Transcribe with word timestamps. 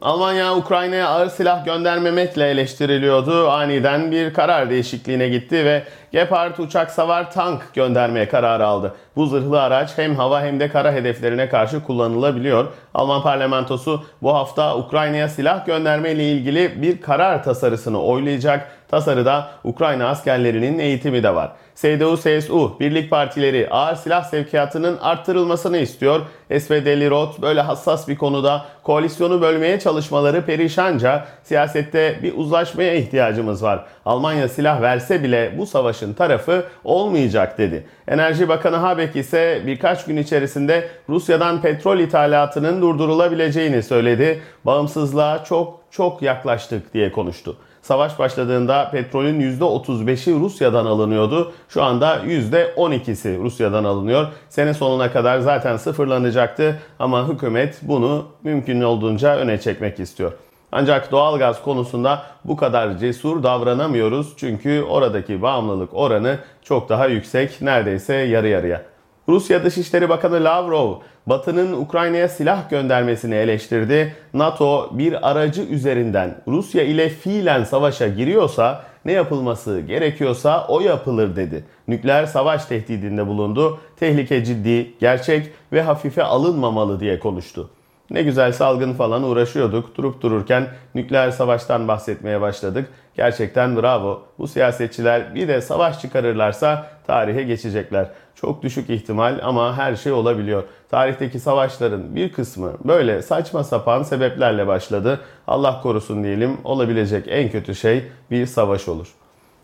Almanya 0.00 0.56
Ukrayna'ya 0.56 1.08
ağır 1.08 1.28
silah 1.28 1.64
göndermemekle 1.64 2.50
eleştiriliyordu. 2.50 3.50
Aniden 3.50 4.10
bir 4.10 4.34
karar 4.34 4.70
değişikliğine 4.70 5.28
gitti 5.28 5.64
ve 5.64 5.82
Gepard 6.12 6.58
uçak 6.58 6.90
savar 6.90 7.30
tank 7.30 7.74
göndermeye 7.74 8.28
kararı 8.28 8.66
aldı. 8.66 8.94
Bu 9.16 9.26
zırhlı 9.26 9.62
araç 9.62 9.98
hem 9.98 10.16
hava 10.16 10.40
hem 10.40 10.60
de 10.60 10.68
kara 10.68 10.92
hedeflerine 10.92 11.48
karşı 11.48 11.84
kullanılabiliyor. 11.84 12.66
Alman 12.94 13.22
parlamentosu 13.22 14.04
bu 14.22 14.34
hafta 14.34 14.76
Ukrayna'ya 14.76 15.28
silah 15.28 15.66
gönderme 15.66 16.12
ile 16.12 16.30
ilgili 16.32 16.82
bir 16.82 17.00
karar 17.00 17.44
tasarısını 17.44 18.02
oylayacak. 18.02 18.75
Tasarıda 18.88 19.50
Ukrayna 19.64 20.08
askerlerinin 20.08 20.78
eğitimi 20.78 21.22
de 21.22 21.34
var. 21.34 21.52
CDU-CSU 21.76 22.80
birlik 22.80 23.10
partileri 23.10 23.68
ağır 23.70 23.94
silah 23.94 24.24
sevkiyatının 24.24 24.98
arttırılmasını 24.98 25.78
istiyor. 25.78 26.20
SPD'li 26.58 27.10
Roth 27.10 27.42
böyle 27.42 27.60
hassas 27.60 28.08
bir 28.08 28.16
konuda 28.16 28.64
koalisyonu 28.82 29.40
bölmeye 29.40 29.80
çalışmaları 29.80 30.44
perişanca 30.46 31.26
siyasette 31.42 32.18
bir 32.22 32.34
uzlaşmaya 32.36 32.94
ihtiyacımız 32.94 33.62
var. 33.62 33.84
Almanya 34.04 34.48
silah 34.48 34.82
verse 34.82 35.22
bile 35.22 35.54
bu 35.58 35.66
savaşın 35.66 36.12
tarafı 36.12 36.64
olmayacak 36.84 37.58
dedi. 37.58 37.86
Enerji 38.08 38.48
Bakanı 38.48 38.76
Habeck 38.76 39.16
ise 39.16 39.62
birkaç 39.66 40.04
gün 40.04 40.16
içerisinde 40.16 40.88
Rusya'dan 41.08 41.62
petrol 41.62 41.98
ithalatının 41.98 42.82
durdurulabileceğini 42.82 43.82
söyledi. 43.82 44.40
Bağımsızlığa 44.64 45.44
çok 45.44 45.80
çok 45.90 46.22
yaklaştık 46.22 46.94
diye 46.94 47.12
konuştu. 47.12 47.56
Savaş 47.86 48.18
başladığında 48.18 48.90
petrolün 48.90 49.40
%35'i 49.40 50.40
Rusya'dan 50.40 50.86
alınıyordu. 50.86 51.52
Şu 51.68 51.82
anda 51.82 52.16
%12'si 52.16 53.38
Rusya'dan 53.38 53.84
alınıyor. 53.84 54.26
Sene 54.48 54.74
sonuna 54.74 55.12
kadar 55.12 55.38
zaten 55.38 55.76
sıfırlanacaktı 55.76 56.78
ama 56.98 57.28
hükümet 57.28 57.78
bunu 57.82 58.24
mümkün 58.42 58.80
olduğunca 58.80 59.36
öne 59.36 59.60
çekmek 59.60 60.00
istiyor. 60.00 60.32
Ancak 60.72 61.12
doğalgaz 61.12 61.62
konusunda 61.62 62.22
bu 62.44 62.56
kadar 62.56 62.98
cesur 62.98 63.42
davranamıyoruz 63.42 64.34
çünkü 64.36 64.82
oradaki 64.82 65.42
bağımlılık 65.42 65.94
oranı 65.94 66.38
çok 66.62 66.88
daha 66.88 67.06
yüksek, 67.06 67.62
neredeyse 67.62 68.14
yarı 68.14 68.48
yarıya. 68.48 68.82
Rusya 69.28 69.64
Dışişleri 69.64 70.08
Bakanı 70.08 70.44
Lavrov, 70.44 70.94
Batı'nın 71.26 71.72
Ukrayna'ya 71.72 72.28
silah 72.28 72.70
göndermesini 72.70 73.34
eleştirdi. 73.34 74.14
NATO 74.34 74.90
bir 74.98 75.30
aracı 75.30 75.62
üzerinden 75.62 76.42
Rusya 76.48 76.82
ile 76.82 77.08
fiilen 77.08 77.64
savaşa 77.64 78.08
giriyorsa 78.08 78.84
ne 79.04 79.12
yapılması 79.12 79.80
gerekiyorsa 79.80 80.66
o 80.68 80.80
yapılır 80.80 81.36
dedi. 81.36 81.64
Nükleer 81.88 82.26
savaş 82.26 82.64
tehdidinde 82.64 83.26
bulundu. 83.26 83.80
Tehlike 83.96 84.44
ciddi, 84.44 84.94
gerçek 85.00 85.50
ve 85.72 85.82
hafife 85.82 86.22
alınmamalı 86.22 87.00
diye 87.00 87.18
konuştu. 87.18 87.70
Ne 88.10 88.22
güzel 88.22 88.52
salgın 88.52 88.92
falan 88.92 89.22
uğraşıyorduk. 89.22 89.96
Durup 89.96 90.22
dururken 90.22 90.66
nükleer 90.94 91.30
savaştan 91.30 91.88
bahsetmeye 91.88 92.40
başladık. 92.40 92.88
Gerçekten 93.16 93.76
bravo. 93.76 94.22
Bu 94.38 94.48
siyasetçiler 94.48 95.34
bir 95.34 95.48
de 95.48 95.60
savaş 95.60 96.00
çıkarırlarsa 96.00 96.86
tarihe 97.06 97.42
geçecekler. 97.42 98.08
Çok 98.34 98.62
düşük 98.62 98.90
ihtimal 98.90 99.38
ama 99.42 99.76
her 99.76 99.96
şey 99.96 100.12
olabiliyor. 100.12 100.62
Tarihteki 100.90 101.40
savaşların 101.40 102.16
bir 102.16 102.32
kısmı 102.32 102.72
böyle 102.84 103.22
saçma 103.22 103.64
sapan 103.64 104.02
sebeplerle 104.02 104.66
başladı. 104.66 105.20
Allah 105.46 105.80
korusun 105.82 106.24
diyelim 106.24 106.58
olabilecek 106.64 107.24
en 107.28 107.50
kötü 107.50 107.74
şey 107.74 108.04
bir 108.30 108.46
savaş 108.46 108.88
olur. 108.88 109.08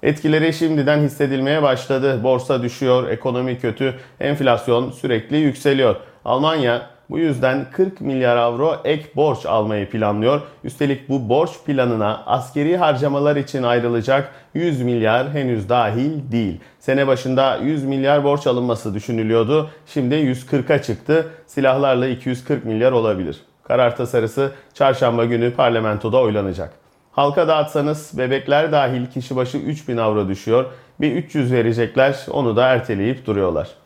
Etkileri 0.02 0.52
şimdiden 0.52 0.98
hissedilmeye 0.98 1.62
başladı. 1.62 2.22
Borsa 2.22 2.62
düşüyor, 2.62 3.08
ekonomi 3.08 3.58
kötü, 3.58 3.94
enflasyon 4.20 4.90
sürekli 4.90 5.36
yükseliyor. 5.36 5.96
Almanya 6.24 6.91
bu 7.12 7.18
yüzden 7.18 7.66
40 7.72 8.00
milyar 8.00 8.36
avro 8.36 8.76
ek 8.84 9.04
borç 9.16 9.46
almayı 9.46 9.90
planlıyor. 9.90 10.40
Üstelik 10.64 11.08
bu 11.08 11.28
borç 11.28 11.50
planına 11.66 12.22
askeri 12.26 12.76
harcamalar 12.76 13.36
için 13.36 13.62
ayrılacak 13.62 14.32
100 14.54 14.82
milyar 14.82 15.30
henüz 15.30 15.68
dahil 15.68 16.32
değil. 16.32 16.60
Sene 16.78 17.06
başında 17.06 17.56
100 17.56 17.84
milyar 17.84 18.24
borç 18.24 18.46
alınması 18.46 18.94
düşünülüyordu. 18.94 19.70
Şimdi 19.86 20.14
140'a 20.14 20.82
çıktı. 20.82 21.26
Silahlarla 21.46 22.06
240 22.06 22.64
milyar 22.64 22.92
olabilir. 22.92 23.40
Karar 23.62 23.96
tasarısı 23.96 24.52
çarşamba 24.74 25.24
günü 25.24 25.54
parlamentoda 25.54 26.20
oylanacak. 26.20 26.72
Halka 27.12 27.48
dağıtsanız 27.48 28.18
bebekler 28.18 28.72
dahil 28.72 29.06
kişi 29.06 29.36
başı 29.36 29.58
3000 29.58 29.96
avro 29.96 30.28
düşüyor. 30.28 30.64
Bir 31.00 31.12
300 31.12 31.52
verecekler 31.52 32.26
onu 32.30 32.56
da 32.56 32.68
erteleyip 32.68 33.26
duruyorlar. 33.26 33.81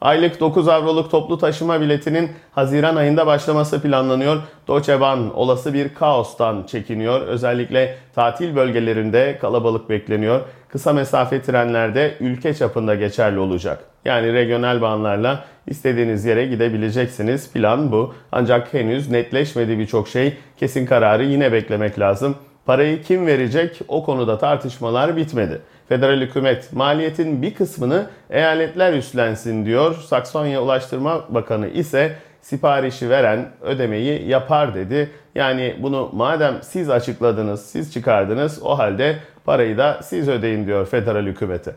Aylık 0.00 0.40
9 0.40 0.68
avroluk 0.68 1.10
toplu 1.10 1.38
taşıma 1.38 1.80
biletinin 1.80 2.30
Haziran 2.52 2.96
ayında 2.96 3.26
başlaması 3.26 3.82
planlanıyor. 3.82 4.42
Deutsche 4.68 5.00
Bahn 5.00 5.30
olası 5.34 5.74
bir 5.74 5.94
kaostan 5.94 6.62
çekiniyor. 6.66 7.20
Özellikle 7.20 7.96
tatil 8.14 8.56
bölgelerinde 8.56 9.38
kalabalık 9.40 9.90
bekleniyor. 9.90 10.40
Kısa 10.68 10.92
mesafe 10.92 11.42
trenlerde 11.42 12.14
ülke 12.20 12.54
çapında 12.54 12.94
geçerli 12.94 13.38
olacak. 13.38 13.84
Yani 14.04 14.32
regional 14.32 14.80
bağlarla 14.80 15.44
istediğiniz 15.66 16.24
yere 16.24 16.46
gidebileceksiniz. 16.46 17.52
Plan 17.52 17.92
bu. 17.92 18.14
Ancak 18.32 18.74
henüz 18.74 19.10
netleşmedi 19.10 19.78
birçok 19.78 20.08
şey. 20.08 20.36
Kesin 20.56 20.86
kararı 20.86 21.24
yine 21.24 21.52
beklemek 21.52 21.98
lazım. 21.98 22.36
Parayı 22.66 23.02
kim 23.02 23.26
verecek 23.26 23.80
o 23.88 24.04
konuda 24.04 24.38
tartışmalar 24.38 25.16
bitmedi. 25.16 25.60
Federal 25.90 26.20
hükümet 26.20 26.72
maliyetin 26.72 27.42
bir 27.42 27.54
kısmını 27.54 28.06
eyaletler 28.30 28.92
üstlensin 28.92 29.66
diyor. 29.66 29.94
Saksonya 29.94 30.62
Ulaştırma 30.62 31.24
Bakanı 31.28 31.68
ise 31.68 32.12
siparişi 32.40 33.10
veren 33.10 33.48
ödemeyi 33.62 34.28
yapar 34.28 34.74
dedi. 34.74 35.10
Yani 35.34 35.76
bunu 35.78 36.10
madem 36.12 36.54
siz 36.62 36.90
açıkladınız, 36.90 37.66
siz 37.66 37.92
çıkardınız 37.92 38.62
o 38.62 38.78
halde 38.78 39.16
parayı 39.44 39.78
da 39.78 40.00
siz 40.02 40.28
ödeyin 40.28 40.66
diyor 40.66 40.86
federal 40.86 41.26
hükümete. 41.26 41.72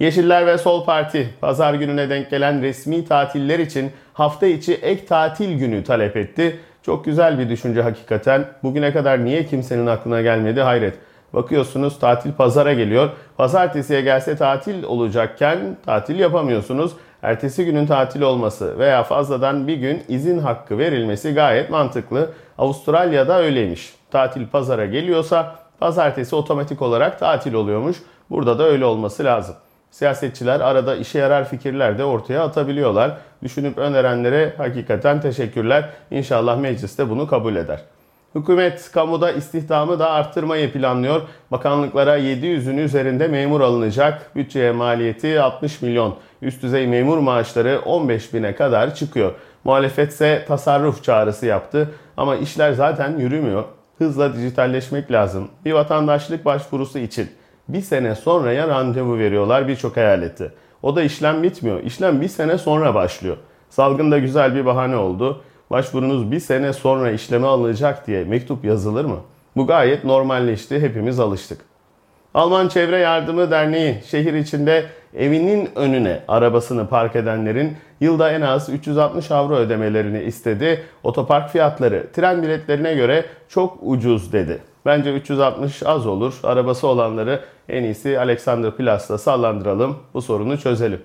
Yeşiller 0.00 0.46
ve 0.46 0.58
Sol 0.58 0.84
Parti 0.84 1.28
pazar 1.40 1.74
gününe 1.74 2.10
denk 2.10 2.30
gelen 2.30 2.62
resmi 2.62 3.04
tatiller 3.04 3.58
için 3.58 3.90
hafta 4.12 4.46
içi 4.46 4.74
ek 4.74 5.06
tatil 5.06 5.58
günü 5.58 5.84
talep 5.84 6.16
etti. 6.16 6.58
Çok 6.82 7.04
güzel 7.04 7.38
bir 7.38 7.48
düşünce 7.48 7.82
hakikaten. 7.82 8.44
Bugüne 8.62 8.92
kadar 8.92 9.24
niye 9.24 9.46
kimsenin 9.46 9.86
aklına 9.86 10.22
gelmedi 10.22 10.60
hayret. 10.60 10.94
Bakıyorsunuz 11.34 11.98
tatil 11.98 12.32
pazara 12.32 12.72
geliyor. 12.72 13.10
Pazartesiye 13.36 14.00
gelse 14.00 14.36
tatil 14.36 14.84
olacakken 14.84 15.76
tatil 15.86 16.18
yapamıyorsunuz. 16.18 16.92
Ertesi 17.22 17.64
günün 17.64 17.86
tatil 17.86 18.20
olması 18.20 18.78
veya 18.78 19.02
fazladan 19.02 19.68
bir 19.68 19.76
gün 19.76 20.02
izin 20.08 20.38
hakkı 20.38 20.78
verilmesi 20.78 21.34
gayet 21.34 21.70
mantıklı. 21.70 22.30
Avustralya'da 22.58 23.38
öyleymiş. 23.38 23.94
Tatil 24.10 24.46
pazara 24.46 24.86
geliyorsa 24.86 25.54
pazartesi 25.80 26.36
otomatik 26.36 26.82
olarak 26.82 27.18
tatil 27.18 27.54
oluyormuş. 27.54 27.96
Burada 28.30 28.58
da 28.58 28.64
öyle 28.64 28.84
olması 28.84 29.24
lazım. 29.24 29.54
Siyasetçiler 29.90 30.60
arada 30.60 30.96
işe 30.96 31.18
yarar 31.18 31.48
fikirler 31.48 31.98
de 31.98 32.04
ortaya 32.04 32.42
atabiliyorlar. 32.42 33.10
Düşünüp 33.42 33.78
önerenlere 33.78 34.54
hakikaten 34.56 35.20
teşekkürler. 35.20 35.88
İnşallah 36.10 36.56
meclis 36.58 36.98
de 36.98 37.10
bunu 37.10 37.26
kabul 37.26 37.56
eder. 37.56 37.80
Hükümet 38.34 38.90
kamuda 38.92 39.32
istihdamı 39.32 39.98
da 39.98 40.10
arttırmayı 40.10 40.72
planlıyor. 40.72 41.22
Bakanlıklara 41.50 42.18
700'ün 42.18 42.76
üzerinde 42.76 43.28
memur 43.28 43.60
alınacak. 43.60 44.36
Bütçeye 44.36 44.72
maliyeti 44.72 45.40
60 45.40 45.82
milyon. 45.82 46.16
Üst 46.42 46.62
düzey 46.62 46.86
memur 46.86 47.18
maaşları 47.18 47.80
15 47.84 48.34
bine 48.34 48.54
kadar 48.54 48.94
çıkıyor. 48.94 49.32
Muhalefet 49.64 50.12
ise 50.12 50.44
tasarruf 50.48 51.04
çağrısı 51.04 51.46
yaptı. 51.46 51.90
Ama 52.16 52.36
işler 52.36 52.72
zaten 52.72 53.18
yürümüyor. 53.18 53.64
Hızla 53.98 54.34
dijitalleşmek 54.34 55.12
lazım. 55.12 55.48
Bir 55.64 55.72
vatandaşlık 55.72 56.44
başvurusu 56.44 56.98
için 56.98 57.30
bir 57.68 57.80
sene 57.80 58.14
sonraya 58.14 58.68
randevu 58.68 59.18
veriyorlar 59.18 59.68
birçok 59.68 59.98
eyalette. 59.98 60.50
O 60.82 60.96
da 60.96 61.02
işlem 61.02 61.42
bitmiyor. 61.42 61.82
İşlem 61.82 62.20
bir 62.20 62.28
sene 62.28 62.58
sonra 62.58 62.94
başlıyor. 62.94 63.36
Salgında 63.70 64.18
güzel 64.18 64.54
bir 64.54 64.66
bahane 64.66 64.96
oldu 64.96 65.42
başvurunuz 65.72 66.32
bir 66.32 66.40
sene 66.40 66.72
sonra 66.72 67.10
işleme 67.10 67.46
alınacak 67.46 68.06
diye 68.06 68.24
mektup 68.24 68.64
yazılır 68.64 69.04
mı? 69.04 69.16
Bu 69.56 69.66
gayet 69.66 70.04
normalleşti, 70.04 70.80
hepimiz 70.80 71.20
alıştık. 71.20 71.60
Alman 72.34 72.68
Çevre 72.68 72.98
Yardımı 72.98 73.50
Derneği 73.50 74.02
şehir 74.06 74.34
içinde 74.34 74.84
evinin 75.16 75.68
önüne 75.76 76.20
arabasını 76.28 76.88
park 76.88 77.16
edenlerin 77.16 77.76
yılda 78.00 78.30
en 78.32 78.40
az 78.40 78.68
360 78.68 79.30
avro 79.30 79.54
ödemelerini 79.54 80.22
istedi. 80.22 80.82
Otopark 81.02 81.50
fiyatları 81.50 82.06
tren 82.12 82.42
biletlerine 82.42 82.94
göre 82.94 83.24
çok 83.48 83.78
ucuz 83.82 84.32
dedi. 84.32 84.58
Bence 84.86 85.14
360 85.14 85.82
az 85.82 86.06
olur. 86.06 86.40
Arabası 86.42 86.86
olanları 86.86 87.40
en 87.68 87.82
iyisi 87.82 88.18
Alexanderplatz'ta 88.18 89.18
sallandıralım. 89.18 89.96
Bu 90.14 90.22
sorunu 90.22 90.58
çözelim. 90.58 91.00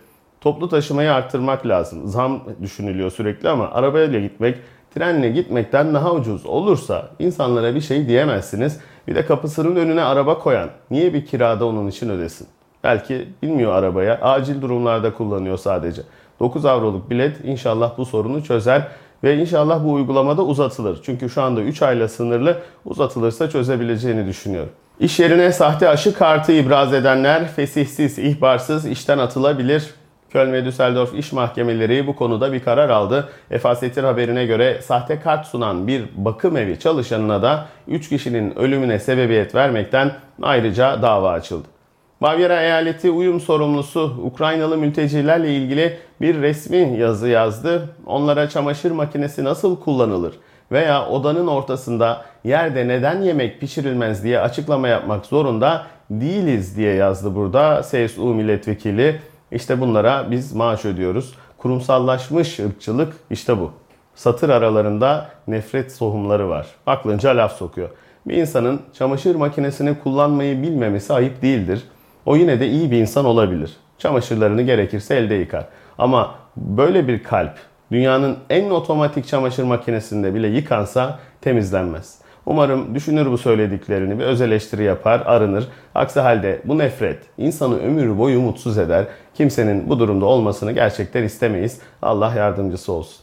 Toplu 0.48 0.70
taşımayı 0.70 1.14
arttırmak 1.14 1.68
lazım. 1.68 2.08
Zam 2.08 2.44
düşünülüyor 2.62 3.12
sürekli 3.12 3.50
ama 3.50 3.72
arabayla 3.72 4.20
gitmek, 4.20 4.58
trenle 4.94 5.30
gitmekten 5.30 5.94
daha 5.94 6.14
ucuz 6.14 6.46
olursa 6.46 7.10
insanlara 7.20 7.76
bir 7.76 7.82
şey 7.82 8.08
diyemezsiniz. 8.08 8.80
Bir 9.08 9.16
de 9.16 9.26
kapısının 9.26 9.76
önüne 9.76 10.02
araba 10.02 10.40
koyan 10.40 10.70
niye 10.92 11.14
bir 11.14 11.26
kirada 11.26 11.66
onun 11.66 11.88
için 11.88 12.10
ödesin? 12.10 12.48
Belki 12.84 13.28
bilmiyor 13.44 13.72
arabaya. 13.72 14.22
Acil 14.22 14.62
durumlarda 14.62 15.14
kullanıyor 15.14 15.58
sadece. 15.58 16.02
9 16.40 16.66
avroluk 16.66 17.10
bilet 17.10 17.46
inşallah 17.46 17.98
bu 17.98 18.06
sorunu 18.06 18.44
çözer. 18.44 18.88
Ve 19.24 19.38
inşallah 19.38 19.86
bu 19.86 19.94
uygulamada 19.94 20.44
uzatılır. 20.44 21.00
Çünkü 21.04 21.30
şu 21.30 21.42
anda 21.42 21.62
3 21.62 21.82
ayla 21.82 22.08
sınırlı 22.08 22.58
uzatılırsa 22.86 23.50
çözebileceğini 23.50 24.28
düşünüyorum. 24.28 24.72
İş 25.00 25.20
yerine 25.20 25.52
sahte 25.52 25.90
aşı 25.90 26.14
kartı 26.14 26.52
ibraz 26.52 26.94
edenler 26.94 27.48
fesihsiz, 27.48 28.20
ihbarsız 28.20 28.86
işten 28.86 29.18
atılabilir. 29.18 29.94
Köln 30.30 30.54
ve 30.54 30.66
Düsseldorf 30.66 31.14
iş 31.14 31.32
mahkemeleri 31.32 32.08
bu 32.08 32.16
konuda 32.16 32.54
bir 32.54 32.60
karar 32.60 32.90
aldı. 32.90 33.30
Efasetir 33.52 34.04
haberine 34.04 34.46
göre 34.46 34.82
sahte 34.82 35.20
kart 35.20 35.46
sunan 35.48 35.88
bir 35.88 36.04
bakım 36.16 36.58
evi 36.58 36.80
çalışanına 36.80 37.42
da 37.42 37.68
3 37.88 38.10
kişinin 38.10 38.58
ölümüne 38.58 39.00
sebebiyet 39.00 39.56
vermekten 39.56 40.12
ayrıca 40.42 41.02
dava 41.02 41.32
açıldı. 41.32 41.68
Bavyera 42.22 42.62
eyaleti 42.62 43.12
uyum 43.12 43.40
sorumlusu 43.40 44.14
Ukraynalı 44.24 44.78
mültecilerle 44.78 45.56
ilgili 45.56 45.98
bir 46.22 46.42
resmi 46.42 46.98
yazı 47.00 47.28
yazdı. 47.28 47.90
Onlara 48.06 48.50
çamaşır 48.50 48.92
makinesi 48.92 49.44
nasıl 49.44 49.80
kullanılır 49.80 50.34
veya 50.72 51.08
odanın 51.08 51.48
ortasında 51.48 52.26
yerde 52.44 52.88
neden 52.88 53.22
yemek 53.22 53.60
pişirilmez 53.60 54.24
diye 54.24 54.40
açıklama 54.40 54.88
yapmak 54.88 55.26
zorunda 55.26 55.86
değiliz 56.10 56.78
diye 56.78 56.94
yazdı 56.94 57.36
burada 57.36 57.82
CSU 57.92 58.26
milletvekili. 58.26 59.20
İşte 59.52 59.80
bunlara 59.80 60.32
biz 60.32 60.54
maaş 60.54 60.86
ödüyoruz. 60.86 61.34
Kurumsallaşmış 61.58 62.60
ırkçılık 62.60 63.14
işte 63.30 63.60
bu. 63.60 63.72
Satır 64.16 64.50
aralarında 64.50 65.30
nefret 65.48 66.00
tohumları 66.00 66.50
var. 66.50 66.68
Aklınca 66.86 67.38
laf 67.38 67.58
sokuyor. 67.58 67.90
Bir 68.26 68.38
insanın 68.38 68.82
çamaşır 68.94 69.36
makinesini 69.36 70.00
kullanmayı 70.00 70.62
bilmemesi 70.62 71.14
ayıp 71.14 71.42
değildir. 71.42 71.84
O 72.26 72.36
yine 72.36 72.60
de 72.60 72.68
iyi 72.68 72.92
bir 72.92 72.98
insan 72.98 73.26
olabilir. 73.26 73.78
Çamaşırlarını 73.98 74.62
gerekirse 74.62 75.16
elde 75.16 75.36
yıkar. 75.36 75.66
Ama 75.98 76.36
böyle 76.58 77.08
bir 77.08 77.24
kalp 77.24 77.54
dünyanın 77.92 78.38
en 78.50 78.70
otomatik 78.70 79.28
çamaşır 79.28 79.64
makinesinde 79.64 80.36
bile 80.36 80.48
yıkansa 80.48 81.20
temizlenmez. 81.42 82.18
Umarım 82.48 82.96
düşünür 82.96 83.32
bu 83.32 83.38
söylediklerini, 83.38 84.20
bir 84.20 84.24
öz 84.24 84.42
eleştiri 84.42 84.84
yapar, 84.84 85.24
arınır. 85.26 85.68
Aksi 85.96 86.20
halde 86.20 86.62
bu 86.66 86.78
nefret 86.78 87.20
insanı 87.38 87.80
ömür 87.80 88.18
boyu 88.18 88.42
mutsuz 88.42 88.78
eder. 88.78 89.06
Kimsenin 89.34 89.90
bu 89.90 90.00
durumda 90.00 90.26
olmasını 90.26 90.72
gerçekten 90.72 91.24
istemeyiz. 91.24 91.82
Allah 92.02 92.34
yardımcısı 92.36 92.92
olsun. 92.92 93.18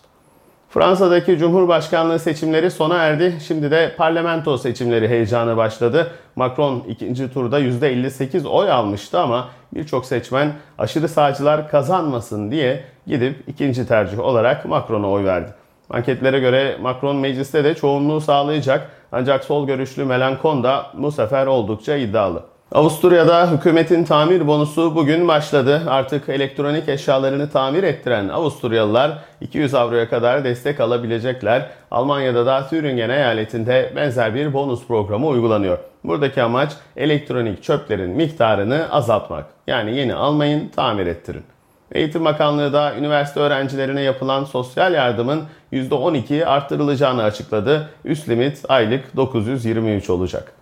Fransa'daki 0.69 1.39
Cumhurbaşkanlığı 1.39 2.19
seçimleri 2.19 2.71
sona 2.71 2.97
erdi. 2.97 3.35
Şimdi 3.47 3.71
de 3.71 3.95
parlamento 3.97 4.59
seçimleri 4.59 5.09
heyecanı 5.09 5.57
başladı. 5.57 6.11
Macron 6.37 6.85
ikinci 6.89 7.33
turda 7.33 7.61
%58 7.61 8.49
oy 8.49 8.71
almıştı 8.71 9.21
ama 9.21 9.49
birçok 9.75 10.07
seçmen 10.07 10.53
aşırı 10.79 11.09
sağcılar 11.09 11.71
kazanmasın 11.71 12.51
diye 12.51 12.85
gidip 13.07 13.37
ikinci 13.47 13.87
tercih 13.87 14.19
olarak 14.19 14.65
Macron'a 14.65 15.11
oy 15.11 15.25
verdi. 15.25 15.55
Anketlere 15.91 16.39
göre 16.39 16.77
Macron 16.81 17.17
mecliste 17.17 17.65
de 17.65 17.75
çoğunluğu 17.75 18.21
sağlayacak 18.21 18.91
ancak 19.15 19.45
sol 19.45 19.67
görüşlü 19.67 20.05
Melankon 20.05 20.65
da 20.65 20.87
bu 20.95 21.13
sefer 21.13 21.47
oldukça 21.47 21.97
iddialı. 21.97 22.43
Avusturya'da 22.73 23.51
hükümetin 23.51 24.05
tamir 24.05 24.47
bonusu 24.47 24.97
bugün 24.97 25.29
başladı. 25.29 25.83
Artık 25.89 26.29
elektronik 26.29 26.89
eşyalarını 26.89 27.51
tamir 27.51 27.83
ettiren 27.83 28.29
Avusturyalılar 28.29 29.13
200 29.41 29.75
avroya 29.75 30.09
kadar 30.09 30.45
destek 30.45 30.81
alabilecekler. 30.81 31.67
Almanya'da 31.91 32.47
da 32.47 32.67
Thüringen 32.69 33.11
eyaletinde 33.11 33.93
benzer 33.97 34.35
bir 34.35 34.53
bonus 34.53 34.87
programı 34.87 35.27
uygulanıyor. 35.27 35.79
Buradaki 36.05 36.43
amaç 36.43 36.73
elektronik 36.97 37.63
çöplerin 37.63 38.11
miktarını 38.11 38.89
azaltmak. 38.91 39.47
Yani 39.67 39.97
yeni 39.97 40.15
almayın, 40.15 40.69
tamir 40.69 41.07
ettirin. 41.07 41.45
Eğitim 41.93 42.25
Bakanlığı 42.25 42.73
da 42.73 42.95
üniversite 42.97 43.41
öğrencilerine 43.41 44.01
yapılan 44.01 44.45
sosyal 44.45 44.95
yardımın 44.95 45.45
%12 45.73 46.45
arttırılacağını 46.45 47.23
açıkladı. 47.23 47.89
Üst 48.05 48.29
limit 48.29 48.63
aylık 48.69 49.17
923 49.17 50.11
olacak. 50.11 50.53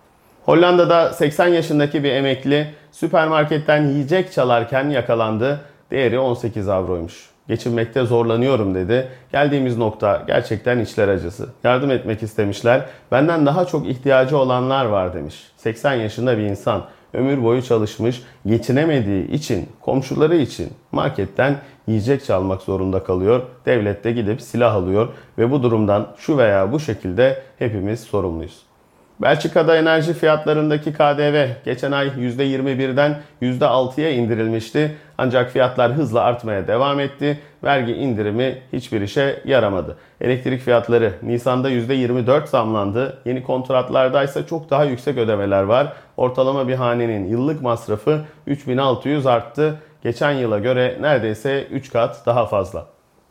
Hollanda'da 0.45 1.13
80 1.13 1.47
yaşındaki 1.47 2.03
bir 2.03 2.11
emekli 2.11 2.67
süpermarketten 2.91 3.87
yiyecek 3.87 4.31
çalarken 4.31 4.89
yakalandı. 4.89 5.59
Değeri 5.91 6.19
18 6.19 6.69
avroymuş. 6.69 7.29
Geçinmekte 7.47 8.05
zorlanıyorum 8.05 8.75
dedi. 8.75 9.07
Geldiğimiz 9.31 9.77
nokta 9.77 10.23
gerçekten 10.27 10.79
içler 10.79 11.07
acısı. 11.07 11.49
Yardım 11.63 11.91
etmek 11.91 12.23
istemişler. 12.23 12.85
Benden 13.11 13.45
daha 13.45 13.65
çok 13.65 13.87
ihtiyacı 13.87 14.37
olanlar 14.37 14.85
var 14.85 15.13
demiş. 15.13 15.51
80 15.57 15.93
yaşında 15.93 16.37
bir 16.37 16.43
insan 16.43 16.83
ömür 17.13 17.43
boyu 17.43 17.61
çalışmış, 17.61 18.23
geçinemediği 18.45 19.31
için, 19.31 19.69
komşuları 19.81 20.35
için 20.35 20.69
marketten 20.91 21.57
yiyecek 21.87 22.25
çalmak 22.25 22.61
zorunda 22.61 23.03
kalıyor. 23.03 23.41
Devlet 23.65 24.03
de 24.03 24.11
gidip 24.11 24.41
silah 24.41 24.75
alıyor 24.75 25.07
ve 25.37 25.51
bu 25.51 25.63
durumdan 25.63 26.07
şu 26.17 26.37
veya 26.37 26.71
bu 26.71 26.79
şekilde 26.79 27.41
hepimiz 27.59 27.99
sorumluyuz. 27.99 28.63
Belçika'da 29.21 29.77
enerji 29.77 30.13
fiyatlarındaki 30.13 30.93
KDV 30.93 31.47
geçen 31.65 31.91
ay 31.91 32.07
%21'den 32.07 33.21
%6'ya 33.41 34.11
indirilmişti. 34.11 34.97
Ancak 35.17 35.51
fiyatlar 35.51 35.93
hızla 35.93 36.21
artmaya 36.21 36.67
devam 36.67 36.99
etti. 36.99 37.39
Vergi 37.63 37.91
indirimi 37.91 38.57
hiçbir 38.73 39.01
işe 39.01 39.41
yaramadı. 39.45 39.97
Elektrik 40.21 40.61
fiyatları 40.61 41.13
Nisan'da 41.23 41.69
%24 41.69 42.47
zamlandı. 42.47 43.17
Yeni 43.25 43.43
kontratlarda 43.43 44.23
ise 44.23 44.45
çok 44.47 44.69
daha 44.69 44.83
yüksek 44.83 45.17
ödemeler 45.17 45.63
var. 45.63 45.93
Ortalama 46.17 46.67
bir 46.67 46.75
hanenin 46.75 47.27
yıllık 47.27 47.61
masrafı 47.61 48.21
3600 48.47 49.25
arttı. 49.25 49.75
Geçen 50.03 50.31
yıla 50.31 50.59
göre 50.59 50.97
neredeyse 51.01 51.67
3 51.71 51.91
kat 51.91 52.25
daha 52.25 52.45
fazla. 52.45 52.85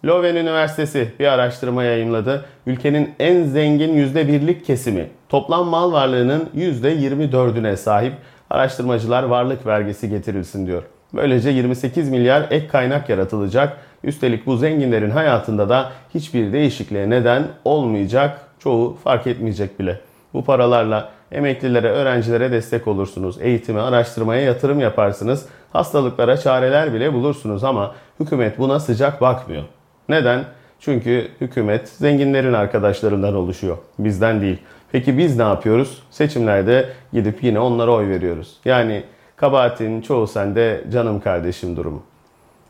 Leuven 0.06 0.36
Üniversitesi 0.36 1.12
bir 1.20 1.26
araştırma 1.26 1.84
yayınladı. 1.84 2.44
Ülkenin 2.66 3.14
en 3.18 3.42
zengin 3.42 4.14
%1'lik 4.14 4.64
kesimi 4.64 5.08
toplam 5.28 5.66
mal 5.66 5.92
varlığının 5.92 6.50
%24'üne 6.56 7.76
sahip. 7.76 8.12
Araştırmacılar 8.50 9.22
varlık 9.22 9.66
vergisi 9.66 10.08
getirilsin 10.08 10.66
diyor. 10.66 10.82
Böylece 11.14 11.50
28 11.50 12.08
milyar 12.08 12.46
ek 12.50 12.68
kaynak 12.68 13.08
yaratılacak. 13.08 13.76
Üstelik 14.04 14.46
bu 14.46 14.56
zenginlerin 14.56 15.10
hayatında 15.10 15.68
da 15.68 15.92
hiçbir 16.14 16.52
değişikliğe 16.52 17.10
neden 17.10 17.44
olmayacak. 17.64 18.40
Çoğu 18.58 18.96
fark 19.04 19.26
etmeyecek 19.26 19.80
bile. 19.80 20.00
Bu 20.34 20.44
paralarla 20.44 21.10
emeklilere, 21.32 21.88
öğrencilere 21.88 22.52
destek 22.52 22.88
olursunuz. 22.88 23.36
Eğitime, 23.40 23.80
araştırmaya 23.80 24.40
yatırım 24.42 24.80
yaparsınız. 24.80 25.46
Hastalıklara 25.72 26.36
çareler 26.36 26.94
bile 26.94 27.12
bulursunuz 27.12 27.64
ama 27.64 27.94
hükümet 28.20 28.58
buna 28.58 28.80
sıcak 28.80 29.20
bakmıyor. 29.20 29.62
Neden? 30.08 30.44
Çünkü 30.80 31.28
hükümet 31.40 31.88
zenginlerin 31.88 32.52
arkadaşlarından 32.52 33.34
oluşuyor. 33.34 33.76
Bizden 33.98 34.40
değil. 34.40 34.58
Peki 34.92 35.18
biz 35.18 35.36
ne 35.36 35.42
yapıyoruz? 35.42 36.02
Seçimlerde 36.10 36.88
gidip 37.12 37.44
yine 37.44 37.60
onlara 37.60 37.90
oy 37.90 38.08
veriyoruz. 38.08 38.56
Yani 38.64 39.02
kabahatin 39.42 40.00
çoğu 40.00 40.26
sende 40.26 40.84
canım 40.92 41.20
kardeşim 41.20 41.76
durumu. 41.76 42.02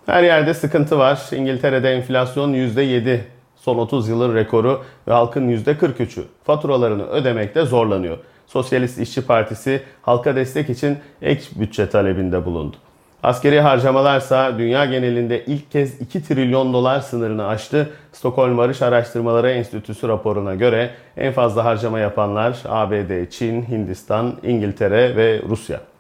Her 0.07 0.23
yerde 0.23 0.55
sıkıntı 0.55 0.99
var. 0.99 1.21
İngiltere'de 1.33 1.91
enflasyon 1.91 2.53
%7. 2.53 3.21
Son 3.57 3.79
30 3.79 4.09
yılın 4.09 4.35
rekoru 4.35 4.83
ve 5.09 5.13
halkın 5.13 5.49
%43'ü 5.49 6.23
faturalarını 6.45 7.07
ödemekte 7.07 7.65
zorlanıyor. 7.65 8.19
Sosyalist 8.47 8.99
İşçi 8.99 9.27
Partisi 9.27 9.83
halka 10.03 10.37
destek 10.37 10.71
için 10.71 10.99
ek 11.23 11.43
bütçe 11.57 11.89
talebinde 11.89 12.45
bulundu. 12.45 12.77
Askeri 13.23 13.61
harcamalarsa 13.61 14.59
dünya 14.59 14.85
genelinde 14.85 15.45
ilk 15.45 15.71
kez 15.71 16.01
2 16.01 16.23
trilyon 16.23 16.73
dolar 16.73 17.01
sınırını 17.01 17.47
aştı. 17.47 17.91
Stockholm 18.13 18.59
Barış 18.59 18.83
Araştırmaları 18.83 19.51
Enstitüsü 19.51 20.09
raporuna 20.09 20.55
göre 20.55 20.91
en 21.17 21.33
fazla 21.33 21.65
harcama 21.65 21.99
yapanlar 21.99 22.59
ABD, 22.69 23.31
Çin, 23.31 23.63
Hindistan, 23.63 24.33
İngiltere 24.43 25.17
ve 25.17 25.43
Rusya. 25.49 25.92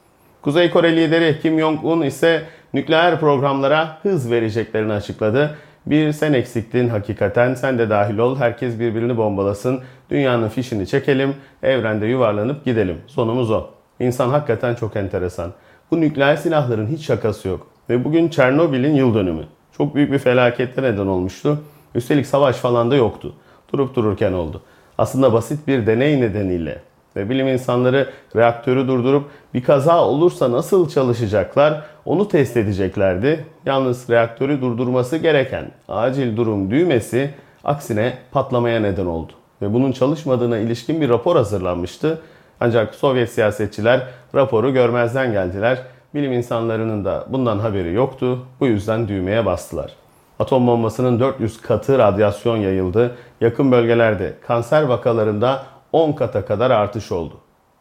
Kuzey 0.42 0.70
Kore 0.70 0.96
lideri 0.96 1.40
Kim 1.42 1.58
Jong-un 1.58 2.02
ise 2.02 2.42
nükleer 2.74 3.20
programlara 3.20 3.98
hız 4.02 4.30
vereceklerini 4.30 4.92
açıkladı. 4.92 5.56
Bir 5.86 6.12
sen 6.12 6.32
eksiktin 6.32 6.88
hakikaten 6.88 7.54
sen 7.54 7.78
de 7.78 7.90
dahil 7.90 8.18
ol 8.18 8.36
herkes 8.36 8.80
birbirini 8.80 9.16
bombalasın 9.16 9.80
dünyanın 10.10 10.48
fişini 10.48 10.86
çekelim 10.86 11.34
evrende 11.62 12.06
yuvarlanıp 12.06 12.64
gidelim 12.64 12.96
sonumuz 13.06 13.50
o. 13.50 13.66
İnsan 14.00 14.28
hakikaten 14.28 14.74
çok 14.74 14.96
enteresan. 14.96 15.52
Bu 15.90 16.00
nükleer 16.00 16.36
silahların 16.36 16.86
hiç 16.86 17.06
şakası 17.06 17.48
yok. 17.48 17.66
Ve 17.90 18.04
bugün 18.04 18.28
Çernobil'in 18.28 18.94
yıl 18.94 19.14
dönümü. 19.14 19.44
Çok 19.76 19.94
büyük 19.94 20.12
bir 20.12 20.18
felakette 20.18 20.82
neden 20.82 21.06
olmuştu. 21.06 21.58
Üstelik 21.94 22.26
savaş 22.26 22.56
falan 22.56 22.90
da 22.90 22.96
yoktu. 22.96 23.34
Durup 23.72 23.94
dururken 23.96 24.32
oldu. 24.32 24.62
Aslında 24.98 25.32
basit 25.32 25.68
bir 25.68 25.86
deney 25.86 26.20
nedeniyle 26.20 26.82
ve 27.16 27.30
bilim 27.30 27.48
insanları 27.48 28.10
reaktörü 28.36 28.88
durdurup 28.88 29.30
bir 29.54 29.62
kaza 29.62 30.04
olursa 30.04 30.52
nasıl 30.52 30.88
çalışacaklar 30.88 31.82
onu 32.04 32.28
test 32.28 32.56
edeceklerdi. 32.56 33.46
Yalnız 33.66 34.10
reaktörü 34.10 34.60
durdurması 34.60 35.16
gereken 35.16 35.70
acil 35.88 36.36
durum 36.36 36.70
düğmesi 36.70 37.30
aksine 37.64 38.18
patlamaya 38.32 38.80
neden 38.80 39.06
oldu. 39.06 39.32
Ve 39.62 39.74
bunun 39.74 39.92
çalışmadığına 39.92 40.58
ilişkin 40.58 41.00
bir 41.00 41.08
rapor 41.08 41.36
hazırlanmıştı. 41.36 42.20
Ancak 42.60 42.94
Sovyet 42.94 43.30
siyasetçiler 43.30 44.02
raporu 44.34 44.72
görmezden 44.72 45.32
geldiler. 45.32 45.82
Bilim 46.14 46.32
insanlarının 46.32 47.04
da 47.04 47.26
bundan 47.28 47.58
haberi 47.58 47.92
yoktu. 47.92 48.38
Bu 48.60 48.66
yüzden 48.66 49.08
düğmeye 49.08 49.46
bastılar. 49.46 49.92
Atom 50.38 50.66
bombasının 50.66 51.20
400 51.20 51.60
katı 51.60 51.98
radyasyon 51.98 52.56
yayıldı. 52.56 53.16
Yakın 53.40 53.72
bölgelerde 53.72 54.34
kanser 54.46 54.82
vakalarında 54.82 55.62
10 55.92 56.12
kata 56.12 56.44
kadar 56.44 56.70
artış 56.70 57.12
oldu. 57.12 57.34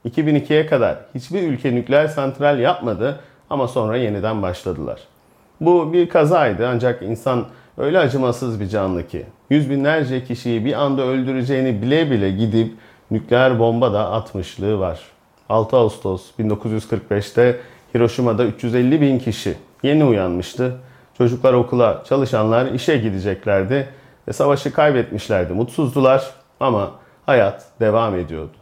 2002'ye 0.05 0.65
kadar 0.65 0.97
hiçbir 1.15 1.43
ülke 1.43 1.75
nükleer 1.75 2.07
santral 2.07 2.59
yapmadı 2.59 3.19
ama 3.49 3.67
sonra 3.67 3.97
yeniden 3.97 4.41
başladılar. 4.41 4.99
Bu 5.61 5.93
bir 5.93 6.09
kazaydı 6.09 6.67
ancak 6.67 7.01
insan 7.01 7.45
öyle 7.77 7.99
acımasız 7.99 8.59
bir 8.59 8.67
canlı 8.67 9.07
ki 9.07 9.25
yüz 9.49 9.69
binlerce 9.69 10.23
kişiyi 10.23 10.65
bir 10.65 10.73
anda 10.73 11.01
öldüreceğini 11.01 11.81
bile 11.81 12.11
bile 12.11 12.31
gidip 12.31 12.73
nükleer 13.11 13.59
bomba 13.59 13.93
da 13.93 14.11
atmışlığı 14.11 14.79
var. 14.79 14.99
6 15.49 15.77
Ağustos 15.77 16.31
1945'te 16.39 17.59
Hiroşima'da 17.95 18.45
350 18.45 19.01
bin 19.01 19.19
kişi 19.19 19.57
yeni 19.83 20.03
uyanmıştı. 20.03 20.77
Çocuklar 21.17 21.53
okula, 21.53 22.03
çalışanlar 22.09 22.71
işe 22.71 22.97
gideceklerdi 22.97 23.89
ve 24.27 24.33
savaşı 24.33 24.73
kaybetmişlerdi. 24.73 25.53
Mutsuzdular 25.53 26.31
ama 26.59 26.91
hayat 27.31 27.65
devam 27.79 28.15
ediyordu. 28.15 28.57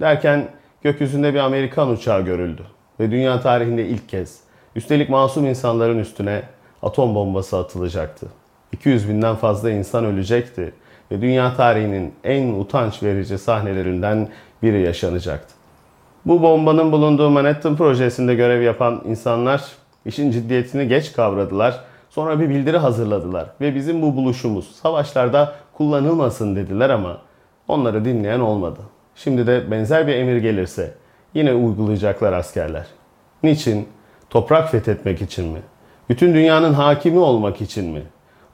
Derken 0.00 0.48
gökyüzünde 0.82 1.34
bir 1.34 1.38
Amerikan 1.38 1.90
uçağı 1.90 2.22
görüldü 2.22 2.62
ve 3.00 3.10
dünya 3.10 3.40
tarihinde 3.40 3.86
ilk 3.86 4.08
kez 4.08 4.40
üstelik 4.76 5.08
masum 5.08 5.46
insanların 5.46 5.98
üstüne 5.98 6.42
atom 6.82 7.14
bombası 7.14 7.58
atılacaktı. 7.58 8.26
200 8.72 9.08
binden 9.08 9.36
fazla 9.36 9.70
insan 9.70 10.04
ölecekti 10.04 10.72
ve 11.10 11.20
dünya 11.20 11.56
tarihinin 11.56 12.14
en 12.24 12.52
utanç 12.52 13.02
verici 13.02 13.38
sahnelerinden 13.38 14.28
biri 14.62 14.80
yaşanacaktı. 14.80 15.54
Bu 16.26 16.42
bombanın 16.42 16.92
bulunduğu 16.92 17.30
Manhattan 17.30 17.76
projesinde 17.76 18.34
görev 18.34 18.62
yapan 18.62 19.02
insanlar 19.06 19.64
işin 20.06 20.30
ciddiyetini 20.30 20.88
geç 20.88 21.12
kavradılar. 21.12 21.80
Sonra 22.10 22.40
bir 22.40 22.48
bildiri 22.48 22.78
hazırladılar 22.78 23.46
ve 23.60 23.74
bizim 23.74 24.02
bu 24.02 24.16
buluşumuz 24.16 24.76
savaşlarda 24.82 25.54
kullanılmasın 25.72 26.56
dediler 26.56 26.90
ama 26.90 27.18
onları 27.70 28.04
dinleyen 28.04 28.40
olmadı. 28.40 28.80
Şimdi 29.14 29.46
de 29.46 29.70
benzer 29.70 30.06
bir 30.06 30.14
emir 30.14 30.36
gelirse 30.36 30.94
yine 31.34 31.52
uygulayacaklar 31.52 32.32
askerler. 32.32 32.86
Niçin? 33.42 33.88
Toprak 34.30 34.70
fethetmek 34.70 35.22
için 35.22 35.48
mi? 35.48 35.60
Bütün 36.08 36.34
dünyanın 36.34 36.72
hakimi 36.72 37.18
olmak 37.18 37.60
için 37.60 37.90
mi? 37.90 38.02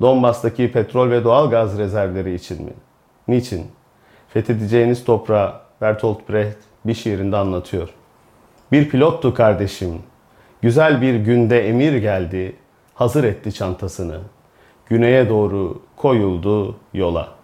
Donbas'taki 0.00 0.72
petrol 0.72 1.10
ve 1.10 1.24
doğal 1.24 1.50
gaz 1.50 1.78
rezervleri 1.78 2.34
için 2.34 2.64
mi? 2.64 2.72
Niçin? 3.28 3.66
Fethedeceğiniz 4.28 5.04
toprağı 5.04 5.54
Bertolt 5.80 6.28
Brecht 6.28 6.58
bir 6.86 6.94
şiirinde 6.94 7.36
anlatıyor. 7.36 7.88
Bir 8.72 8.88
pilottu 8.88 9.34
kardeşim. 9.34 9.98
Güzel 10.62 11.02
bir 11.02 11.14
günde 11.14 11.68
emir 11.68 11.92
geldi. 11.92 12.56
Hazır 12.94 13.24
etti 13.24 13.52
çantasını. 13.52 14.20
Güneye 14.86 15.28
doğru 15.28 15.82
koyuldu 15.96 16.76
yola. 16.94 17.35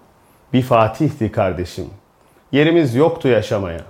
Bir 0.53 0.63
fatihti 0.63 1.33
kardeşim. 1.33 1.87
Yerimiz 2.53 2.95
yoktu 2.95 3.29
yaşamaya. 3.29 3.81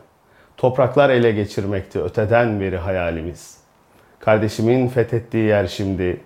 Topraklar 0.56 1.10
ele 1.10 1.32
geçirmekti 1.32 2.02
öteden 2.02 2.60
beri 2.60 2.76
hayalimiz. 2.76 3.58
Kardeşimin 4.18 4.88
fethettiği 4.88 5.44
yer 5.44 5.66
şimdi 5.66 6.20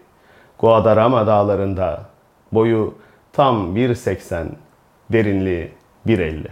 Guadarrama 0.58 1.26
dağlarında. 1.26 2.04
Boyu 2.52 2.94
tam 3.32 3.76
1.80, 3.76 4.46
derinliği 5.12 5.72
1.50. 6.06 6.46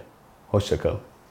Hoşçakalın. 0.49 1.01